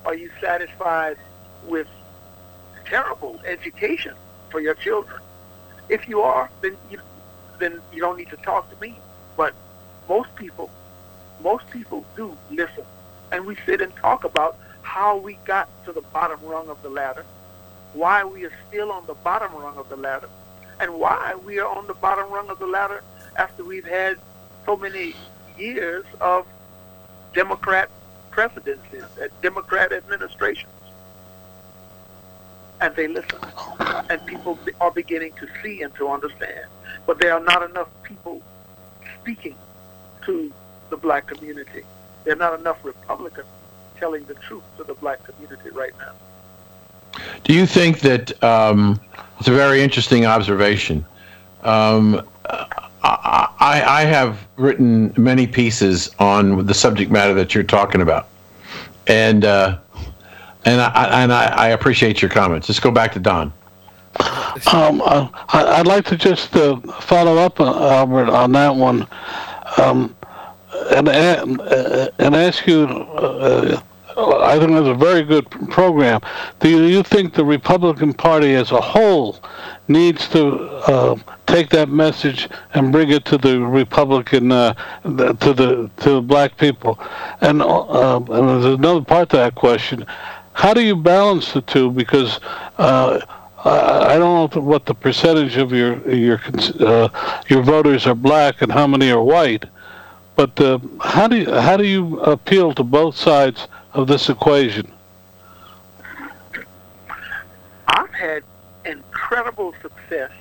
[0.05, 1.16] Are you satisfied
[1.66, 1.87] with
[2.90, 4.14] terrible education
[4.50, 5.20] for your children?
[5.88, 6.98] If you are, then you,
[7.59, 8.98] then you don't need to talk to me.
[9.37, 9.55] But
[10.09, 10.68] most people,
[11.40, 12.85] most people do listen,
[13.33, 16.90] and we sit and talk about how we got to the bottom rung of the
[16.90, 17.24] ladder,
[17.94, 20.29] why we are still on the bottom rung of the ladder,
[20.81, 23.03] and why we are on the bottom rung of the ladder
[23.37, 24.18] after we've had
[24.66, 25.14] so many
[25.57, 26.46] years of
[27.35, 27.88] Democrat
[28.31, 29.05] presidencies,
[29.42, 30.72] Democrat administrations.
[32.81, 33.38] And they listen.
[34.09, 36.66] And people are beginning to see and to understand.
[37.07, 38.43] But there are not enough people
[39.21, 39.57] speaking
[40.25, 40.53] to
[40.88, 41.83] the black community.
[42.25, 43.49] There are not enough Republicans
[43.99, 46.12] telling the truth to the black community right now.
[47.45, 49.01] Do you think that um,
[49.38, 51.05] it's a very interesting observation?
[51.62, 52.27] Um,
[53.03, 53.49] I,
[53.87, 58.29] I, have written many pieces on the subject matter that you're talking about,
[59.07, 59.79] and uh,
[60.64, 62.68] and I and I, I appreciate your comments.
[62.68, 63.53] Let's go back to Don.
[64.73, 69.07] Um, uh, I, I'd like to just uh, follow up, uh, Albert, on that one,
[69.79, 70.14] um,
[70.90, 73.81] and uh, and ask you uh,
[74.16, 76.20] I think that's a very good program.
[76.59, 79.38] Do you think the Republican Party as a whole
[79.88, 85.90] needs to uh, take that message and bring it to the Republican, uh, to the
[85.99, 86.99] to the black people?
[87.40, 90.05] And, uh, and there's another part to that question:
[90.61, 91.90] How do you balance the two?
[91.90, 92.38] Because
[92.77, 93.18] uh,
[93.64, 96.38] I don't know what the percentage of your your
[96.81, 97.09] uh,
[97.49, 99.64] your voters are black and how many are white,
[100.37, 104.92] but uh, how do you how do you appeal to both sides of this equation?
[107.88, 108.42] I've had
[108.85, 110.33] incredible success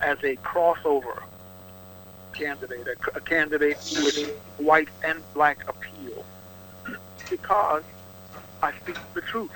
[0.00, 1.22] as a crossover
[2.32, 6.24] candidate, a, a candidate with white and black appeal,
[7.30, 7.84] because
[8.62, 9.50] I speak the truth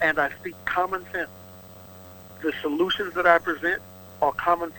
[0.00, 1.30] and I speak common sense
[2.42, 3.82] the solutions that I present
[4.22, 4.72] are common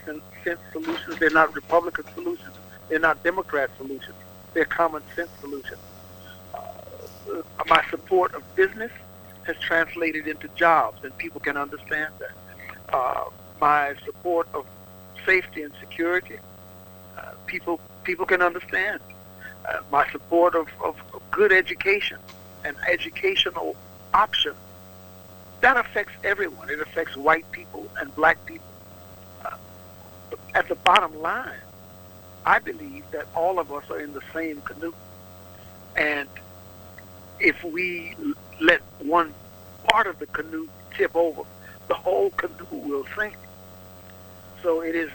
[0.44, 1.18] sense solutions.
[1.18, 2.56] They're not Republican solutions.
[2.88, 4.16] They're not Democrat solutions.
[4.54, 5.80] They're common sense solutions.
[6.54, 8.90] Uh, my support of business
[9.44, 12.94] has translated into jobs, and people can understand that.
[12.94, 13.24] Uh,
[13.60, 14.66] my support of
[15.24, 16.38] safety and security,
[17.18, 19.00] uh, people people can understand.
[19.68, 22.18] Uh, my support of, of, of good education
[22.64, 23.76] and educational
[24.14, 24.54] option,
[25.60, 26.70] that affects everyone.
[26.70, 28.66] It affects white people and black people.
[29.44, 29.56] Uh,
[30.54, 31.60] at the bottom line,
[32.44, 34.94] I believe that all of us are in the same canoe.
[35.96, 36.28] And
[37.38, 38.14] if we
[38.60, 39.34] let one
[39.88, 41.42] part of the canoe tip over,
[41.88, 43.36] the whole canoe will sink.
[44.62, 45.10] So it is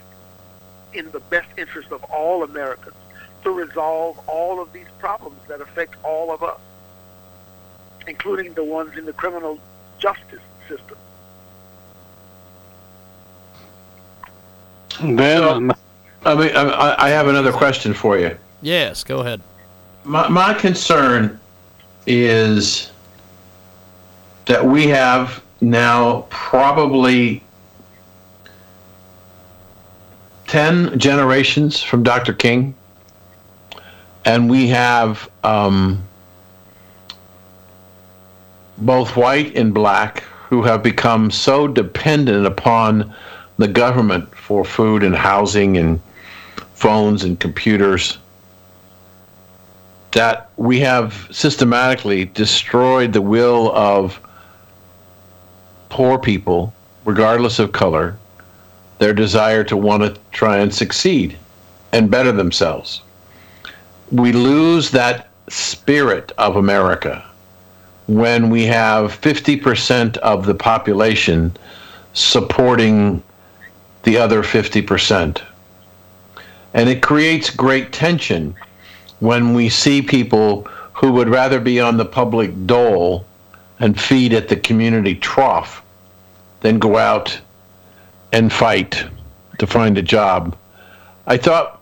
[0.94, 2.96] in the best interest of all Americans
[3.44, 6.60] to resolve all of these problems that affect all of us,
[8.08, 9.60] including the ones in the criminal
[10.00, 10.98] justice system.
[15.02, 15.76] Then, so,
[16.26, 18.36] I mean, I, I have another question for you.
[18.62, 19.42] Yes, go ahead.
[20.04, 21.40] My, my concern
[22.08, 22.92] is
[24.46, 27.44] that we have now probably
[30.48, 32.34] 10 generations from Dr.
[32.34, 32.76] King,
[34.24, 36.04] and we have um,
[38.78, 43.14] both white and black who have become so dependent upon
[43.58, 46.02] the government for food and housing and
[46.74, 48.18] phones and computers
[50.12, 54.20] that we have systematically destroyed the will of
[55.90, 58.18] poor people, regardless of color,
[59.00, 61.38] their desire to want to try and succeed
[61.92, 63.02] and better themselves.
[64.12, 67.26] We lose that spirit of America
[68.08, 71.56] when we have 50% of the population
[72.14, 73.22] supporting
[74.04, 75.42] the other 50%.
[76.74, 78.56] And it creates great tension
[79.20, 80.64] when we see people
[80.94, 83.26] who would rather be on the public dole
[83.80, 85.84] and feed at the community trough
[86.62, 87.40] than go out
[88.32, 89.06] and fight
[89.58, 90.56] to find a job.
[91.28, 91.82] I thought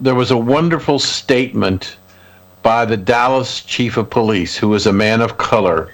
[0.00, 1.96] there was a wonderful statement
[2.68, 5.90] by the Dallas chief of police, who was a man of color,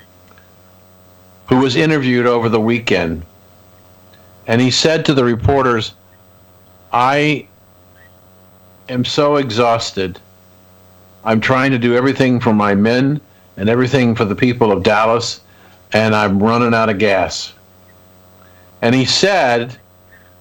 [1.46, 3.24] who was interviewed over the weekend.
[4.48, 5.94] And he said to the reporters,
[6.92, 7.46] I
[8.88, 10.18] am so exhausted.
[11.24, 13.20] I'm trying to do everything for my men
[13.56, 15.42] and everything for the people of Dallas,
[15.92, 17.52] and I'm running out of gas.
[18.82, 19.78] And he said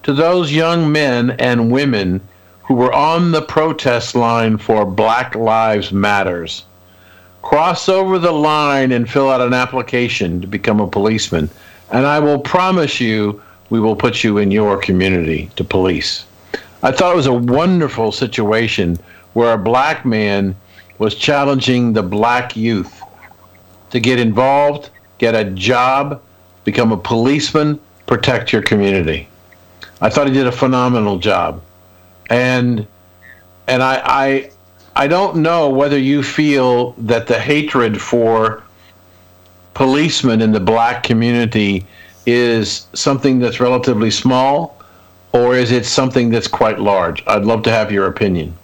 [0.02, 2.20] to those young men and women
[2.64, 6.64] who were on the protest line for Black Lives Matters.
[7.42, 11.50] Cross over the line and fill out an application to become a policeman,
[11.92, 16.24] and I will promise you we will put you in your community to police.
[16.82, 18.98] I thought it was a wonderful situation
[19.34, 20.56] where a black man
[20.98, 23.02] was challenging the black youth
[23.90, 26.22] to get involved, get a job,
[26.64, 29.28] become a policeman, protect your community.
[30.00, 31.60] I thought he did a phenomenal job
[32.30, 32.86] and
[33.66, 34.50] and I, I
[34.96, 38.62] I don't know whether you feel that the hatred for
[39.74, 41.86] policemen in the black community
[42.26, 44.80] is something that's relatively small
[45.32, 47.24] or is it something that's quite large?
[47.26, 48.54] I'd love to have your opinion.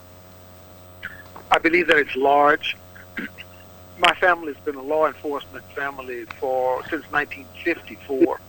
[1.51, 2.77] I believe that it's large.
[3.99, 8.41] My family's been a law enforcement family for since 1954.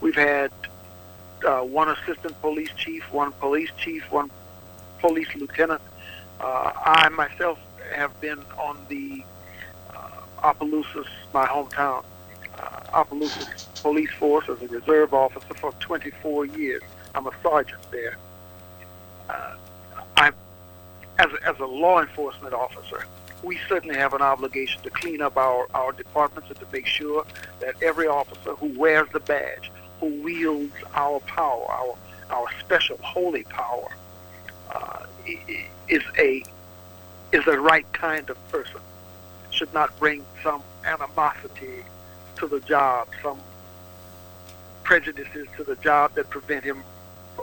[0.00, 0.50] We've had
[1.44, 4.30] uh, one assistant police chief, one police chief, one
[5.00, 5.80] police lieutenant.
[6.40, 7.58] Uh, I myself
[7.94, 9.22] have been on the
[9.94, 12.04] uh, Opelousas, my hometown,
[12.58, 16.82] uh, Opelousas police force as a reserve officer for 24 years.
[17.14, 18.16] I'm a sergeant there.
[19.28, 19.56] Uh,
[20.16, 20.34] I'm
[21.18, 23.04] as a, as a law enforcement officer.
[23.42, 27.24] we certainly have an obligation to clean up our, our departments and to make sure
[27.60, 29.70] that every officer who wears the badge,
[30.02, 31.94] who wields our power, our,
[32.30, 33.88] our special holy power,
[34.72, 35.06] uh,
[35.88, 36.42] is a
[37.30, 38.80] is the right kind of person.
[39.52, 41.84] Should not bring some animosity
[42.36, 43.38] to the job, some
[44.82, 46.82] prejudices to the job that prevent him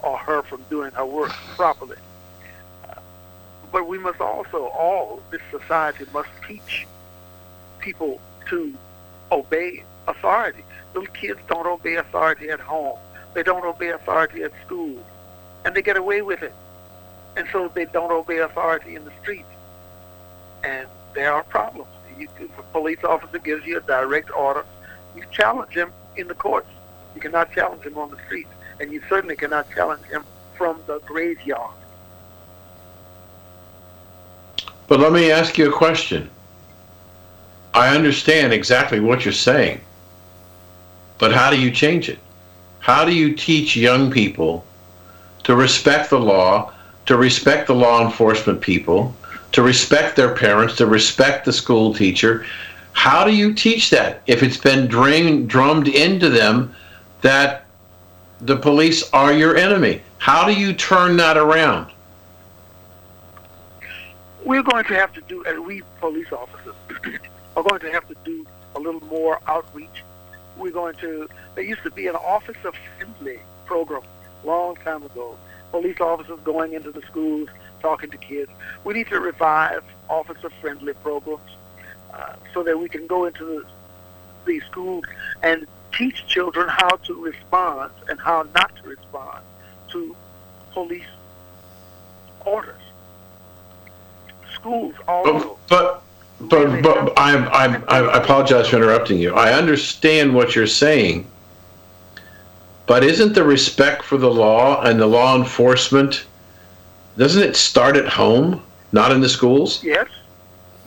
[0.04, 1.96] or her from doing her work properly.
[2.90, 2.96] Uh,
[3.72, 6.86] but we must also, all this society must teach
[7.80, 8.74] people to
[9.32, 10.64] obey authority.
[10.94, 12.98] Little kids don't obey authority at home.
[13.34, 15.06] They don't obey authority at school.
[15.66, 16.54] And they get away with it.
[17.36, 19.48] And so they don't obey authority in the streets.
[20.64, 21.90] And there are problems.
[22.18, 24.66] You, if a police officer gives you a direct order,
[25.16, 26.70] you challenge him in the courts.
[27.16, 30.24] You cannot challenge him on the streets and you certainly cannot challenge him
[30.56, 31.72] from the graveyard.
[34.88, 36.30] But let me ask you a question.
[37.74, 39.82] I understand exactly what you're saying,
[41.20, 42.20] but how do you change it?
[42.80, 44.66] How do you teach young people
[45.44, 46.74] to respect the law,
[47.06, 49.16] to respect the law enforcement people,
[49.52, 52.46] to respect their parents, to respect the school teacher?
[52.94, 56.74] How do you teach that if it's been drummed into them
[57.22, 57.66] that
[58.42, 60.02] the police are your enemy.
[60.18, 61.92] How do you turn that around?
[64.44, 66.76] We're going to have to do, and we police officers
[67.58, 68.46] are going to have to do
[68.76, 70.04] a little more outreach.
[70.60, 74.02] We're going to, there used to be an officer friendly program
[74.44, 75.38] long time ago.
[75.72, 77.50] Police officers going into the schools,
[77.82, 78.52] talking to kids.
[78.84, 81.42] We need to revive officer friendly programs
[82.14, 83.66] uh, so that we can go into the,
[84.46, 85.04] the schools
[85.44, 89.44] and teach children how to respond and how not to respond
[89.92, 90.16] to
[90.72, 91.04] police
[92.46, 92.82] orders.
[94.54, 95.58] Schools also.
[95.68, 96.04] But but
[96.42, 99.34] but, but I'm, I'm I apologize for interrupting you.
[99.34, 101.30] I understand what you're saying.
[102.86, 106.26] But isn't the respect for the law and the law enforcement
[107.18, 108.64] doesn't it start at home,
[108.94, 109.84] not in the schools?
[109.84, 110.08] Yes.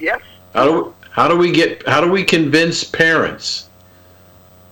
[0.00, 0.20] Yes.
[0.54, 3.68] How do how do we get how do we convince parents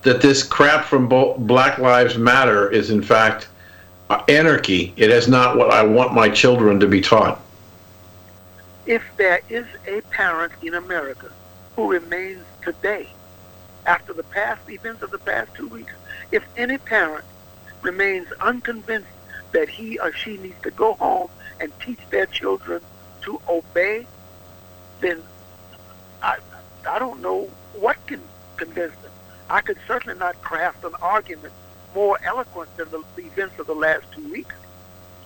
[0.03, 3.49] that this crap from Black Lives Matter is in fact
[4.29, 4.93] anarchy.
[4.97, 7.41] It is not what I want my children to be taught.
[8.87, 11.31] If there is a parent in America
[11.77, 13.07] who remains today,
[13.87, 15.93] after the past events of the past two weeks,
[16.33, 17.25] if any parent
[17.83, 19.09] remains unconvinced
[19.53, 21.29] that he or she needs to go home
[21.61, 22.81] and teach their children
[23.23, 24.07] to obey,
[25.01, 25.23] then
[26.23, 26.37] I,
[26.89, 28.21] I don't know what can
[28.57, 29.13] convince them.
[29.49, 31.53] I could certainly not craft an argument
[31.95, 34.55] more eloquent than the, the events of the last two weeks.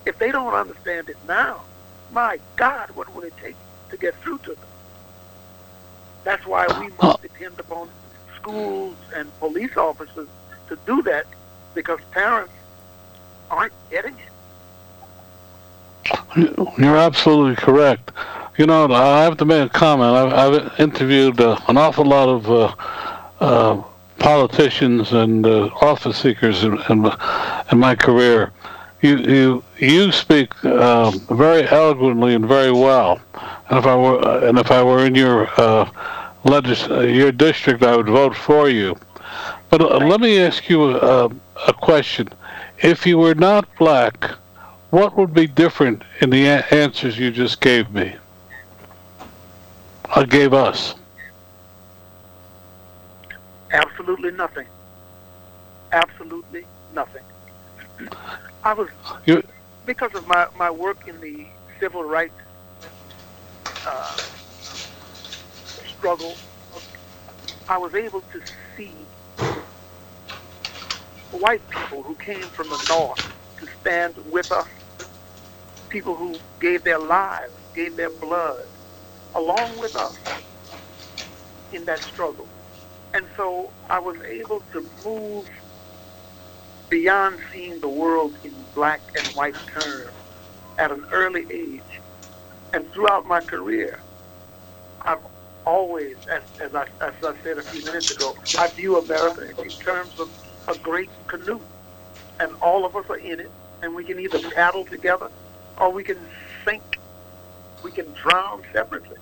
[0.05, 1.61] If they don't understand it now,
[2.15, 3.55] my God, what will it take
[3.89, 4.69] to get through to them?
[6.23, 7.89] That's why we must depend upon
[8.37, 10.27] schools and police officers
[10.69, 11.27] to do that
[11.75, 12.53] because parents
[13.51, 14.31] aren't getting it.
[16.77, 18.11] You're absolutely correct.
[18.57, 20.15] You know, I have to make a comment.
[20.15, 22.75] I've, I've interviewed uh, an awful lot of uh,
[23.39, 23.83] uh,
[24.19, 27.11] politicians and uh, office seekers in, in,
[27.71, 28.53] in, my career.
[29.05, 33.19] You you you speak uh, very eloquently and very well.
[33.69, 35.87] And if I were uh, and if I were in your uh,
[36.43, 38.95] legis- uh, your district, I would vote for you.
[39.69, 41.29] But uh, let me ask you a,
[41.67, 42.29] a question:
[42.79, 44.31] If you were not black,
[44.89, 48.15] what would be different in the a- answers you just gave me?
[50.15, 50.95] I gave us.
[53.71, 54.65] Absolutely nothing.
[55.91, 57.21] Absolutely nothing.
[58.65, 58.89] I was
[59.25, 59.43] you,
[59.85, 61.47] because of my, my work in the
[61.81, 62.35] civil rights
[63.85, 64.17] uh,
[65.97, 66.39] struggle.
[67.69, 68.39] I was able to
[68.77, 69.07] see
[71.31, 73.19] white people who came from the north
[73.59, 74.67] to stand with us,
[75.89, 78.55] people who gave their lives, gave their blood,
[79.35, 80.13] along with us
[81.71, 82.49] in that struggle.
[83.13, 85.45] And so I was able to move
[86.95, 90.13] beyond seeing the world in black and white terms
[90.77, 91.81] at an early age.
[92.71, 93.99] And throughout my career,
[95.01, 95.19] I've
[95.65, 99.69] always, as, as, I, as I said a few minutes ago, I view America in
[99.71, 100.29] terms of
[100.69, 101.59] a great canoe.
[102.39, 105.29] And all of us are in it, and we can either paddle together
[105.77, 106.17] or we can
[106.63, 106.97] sink.
[107.83, 109.17] We can drown separately.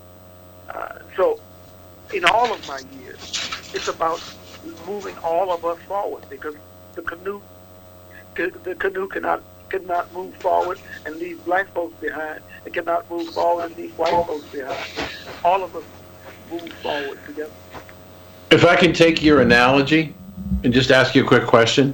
[0.69, 1.39] Uh, so
[2.13, 3.17] in all of my years,
[3.73, 4.21] it's about
[4.85, 6.53] moving all of us forward because
[6.93, 7.41] the canoe
[8.35, 12.41] the canoe cannot cannot move forward and leave black folks behind.
[12.65, 14.79] It cannot move forward and leave white folks behind.
[15.43, 15.83] All of us
[16.51, 17.51] move forward together.
[18.51, 20.13] If I can take your analogy
[20.63, 21.93] and just ask you a quick question.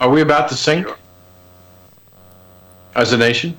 [0.00, 0.86] Are we about to sink
[2.94, 3.56] as a nation?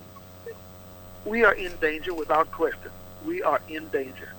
[1.25, 2.91] We are in danger without question.
[3.25, 4.33] We are in danger.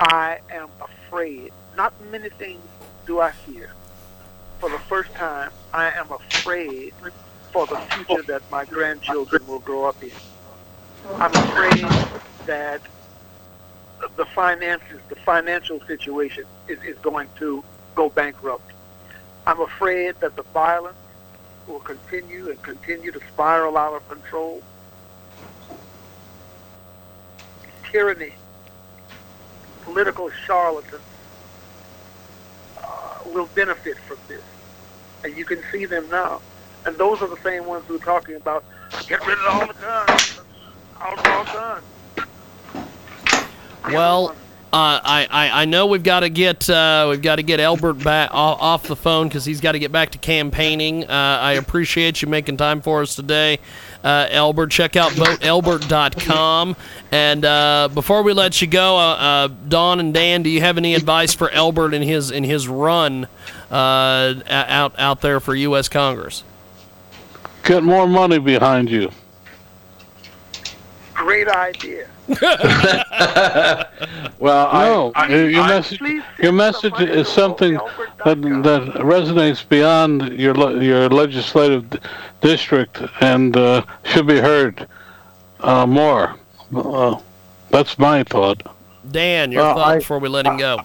[0.00, 1.52] I am afraid.
[1.76, 2.60] Not many things
[3.06, 3.70] do I fear.
[4.62, 6.92] For the first time, I am afraid
[7.52, 10.12] for the future that my grandchildren will grow up in.
[11.18, 11.96] I'm afraid
[12.46, 12.80] that
[14.16, 17.64] the finances, the financial situation is, is going to
[17.96, 18.62] go bankrupt.
[19.48, 20.94] I'm afraid that the violence
[21.66, 24.62] will continue and continue to spiral out of control.
[27.90, 28.36] Tyranny,
[29.80, 31.02] political charlatans
[32.76, 34.42] uh, will benefit from this.
[35.24, 36.40] And you can see them now.
[36.84, 38.64] And those are the same ones who are talking about
[39.06, 40.40] get rid of all the guns,
[41.00, 41.84] outlaw guns.
[43.86, 44.36] Well,
[44.72, 48.02] uh, I, I I know we've got to get uh, we've got to get Elbert
[48.02, 51.04] back off, the phone because he's got to get back to campaigning.
[51.04, 53.58] Uh, I appreciate you making time for us today,
[54.02, 54.70] uh, Elbert.
[54.70, 56.76] Check out voteelbert.com.
[57.10, 60.94] And uh, before we let you go, uh, Don and Dan, do you have any
[60.94, 63.28] advice for Elbert in his in his run
[63.72, 65.88] uh, out out there for U.S.
[65.88, 66.44] Congress?
[67.64, 69.10] Get more money behind you.
[71.14, 72.08] Great idea.
[74.38, 76.00] Well, No, I, I, your I- message,
[76.40, 77.74] your message somebody is something
[78.24, 81.84] that, that resonates beyond your your legislative
[82.40, 84.88] district and uh, should be heard
[85.60, 86.34] uh, more.
[86.74, 87.20] Uh,
[87.70, 88.62] that's my thought.
[89.10, 90.80] Dan, your Well, thoughts I- before we let him go.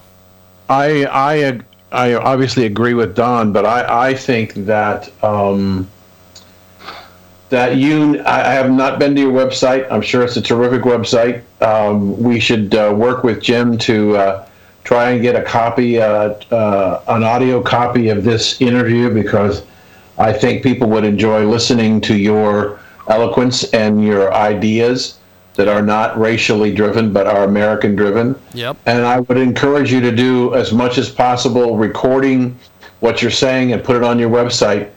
[0.69, 5.87] I I ag- I obviously agree with Don, but I I think that um,
[7.49, 9.87] that you I have not been to your website.
[9.89, 11.43] I'm sure it's a terrific website.
[11.61, 14.47] Um, we should uh, work with Jim to uh,
[14.83, 19.63] try and get a copy, uh, uh, an audio copy of this interview because
[20.17, 25.16] I think people would enjoy listening to your eloquence and your ideas
[25.57, 28.35] that are not racially driven but are American driven.
[28.53, 28.77] Yep.
[28.85, 32.57] And I would encourage you to do as much as possible recording
[32.99, 34.89] what you're saying and put it on your website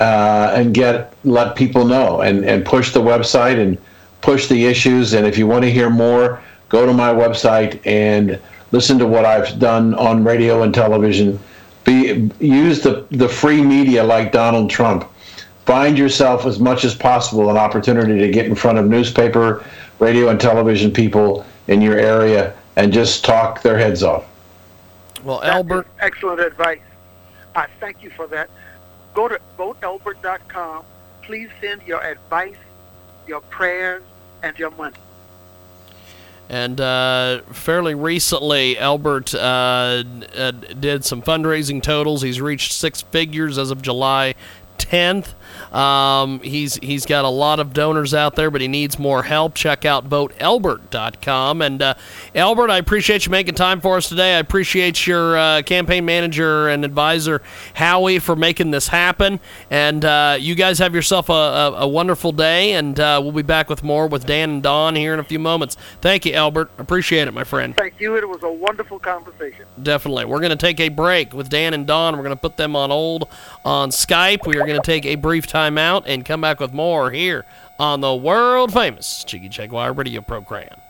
[0.00, 3.76] uh, and get let people know and, and push the website and
[4.22, 5.12] push the issues.
[5.12, 8.40] And if you want to hear more, go to my website and
[8.72, 11.38] listen to what I've done on radio and television.
[11.84, 15.08] Be use the the free media like Donald Trump.
[15.66, 19.64] Find yourself as much as possible an opportunity to get in front of newspaper,
[20.04, 24.26] radio, and television people in your area and just talk their heads off.
[25.22, 26.80] Well, That is Albert, excellent advice.
[27.56, 28.50] I thank you for that.
[29.14, 30.84] Go to voteelbert.com.
[31.22, 32.56] Please send your advice,
[33.26, 34.02] your prayers,
[34.42, 34.96] and your money.
[36.50, 42.20] And uh, fairly recently, Elbert uh, uh, did some fundraising totals.
[42.20, 44.34] He's reached six figures as of July
[44.94, 45.34] 10th.
[45.74, 49.54] Um, he's he's got a lot of donors out there, but he needs more help.
[49.54, 51.62] Check out voteelbert.com.
[51.62, 51.94] And uh,
[52.34, 54.36] Elbert, I appreciate you making time for us today.
[54.36, 57.42] I appreciate your uh, campaign manager and advisor
[57.74, 59.40] Howie for making this happen.
[59.68, 62.74] And uh, you guys have yourself a, a, a wonderful day.
[62.74, 65.40] And uh, we'll be back with more with Dan and Don here in a few
[65.40, 65.76] moments.
[66.00, 66.70] Thank you, Elbert.
[66.78, 67.76] Appreciate it, my friend.
[67.76, 68.16] Thank you.
[68.16, 69.64] It was a wonderful conversation.
[69.82, 70.26] Definitely.
[70.26, 72.16] We're going to take a break with Dan and Don.
[72.16, 73.28] We're going to put them on old
[73.64, 74.46] on Skype.
[74.46, 77.44] We are going to take a brief time out and come back with more here
[77.78, 80.80] on the world famous Cheeky Jaguar radio program.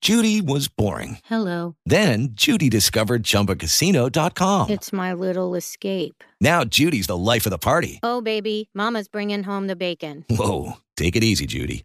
[0.00, 1.18] Judy was boring.
[1.26, 1.76] Hello.
[1.84, 4.70] Then Judy discovered ChumbaCasino.com.
[4.70, 6.24] It's my little escape.
[6.40, 8.00] Now Judy's the life of the party.
[8.02, 10.24] Oh, baby, Mama's bringing home the bacon.
[10.30, 11.84] Whoa, take it easy, Judy.